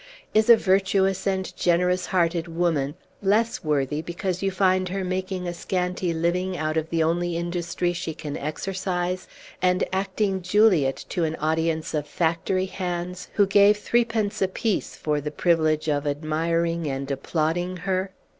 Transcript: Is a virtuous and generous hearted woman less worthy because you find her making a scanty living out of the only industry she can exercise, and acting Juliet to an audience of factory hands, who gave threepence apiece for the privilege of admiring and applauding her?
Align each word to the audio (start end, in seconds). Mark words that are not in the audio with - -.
Is 0.33 0.49
a 0.49 0.57
virtuous 0.57 1.27
and 1.27 1.55
generous 1.55 2.07
hearted 2.07 2.47
woman 2.47 2.95
less 3.21 3.63
worthy 3.63 4.01
because 4.01 4.41
you 4.41 4.49
find 4.49 4.89
her 4.89 5.03
making 5.03 5.47
a 5.47 5.53
scanty 5.53 6.11
living 6.11 6.57
out 6.57 6.75
of 6.75 6.89
the 6.89 7.03
only 7.03 7.37
industry 7.37 7.93
she 7.93 8.15
can 8.15 8.35
exercise, 8.35 9.27
and 9.61 9.83
acting 9.93 10.41
Juliet 10.41 11.05
to 11.09 11.23
an 11.23 11.35
audience 11.35 11.93
of 11.93 12.07
factory 12.07 12.65
hands, 12.65 13.27
who 13.33 13.45
gave 13.45 13.77
threepence 13.77 14.41
apiece 14.41 14.95
for 14.95 15.21
the 15.21 15.29
privilege 15.29 15.87
of 15.87 16.07
admiring 16.07 16.87
and 16.87 17.11
applauding 17.11 17.77
her? 17.85 18.09